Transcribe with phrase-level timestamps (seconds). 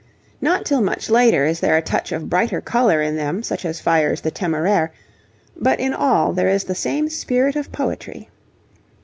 [0.41, 3.79] Not till much later is there a touch of brighter colour in them such as
[3.79, 4.91] fires the 'Temeraire,'
[5.55, 8.27] but in all there is the same spirit of poetry.